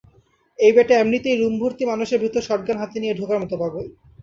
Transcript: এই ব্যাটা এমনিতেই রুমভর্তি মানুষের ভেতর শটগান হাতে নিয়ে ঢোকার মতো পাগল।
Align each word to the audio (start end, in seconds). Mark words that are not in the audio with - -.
এই 0.59 0.71
ব্যাটা 0.75 0.93
এমনিতেই 0.97 1.35
রুমভর্তি 1.37 1.83
মানুষের 1.85 2.21
ভেতর 2.23 2.41
শটগান 2.41 2.77
হাতে 2.79 2.97
নিয়ে 2.99 3.17
ঢোকার 3.19 3.41
মতো 3.43 3.55
পাগল। 3.61 3.85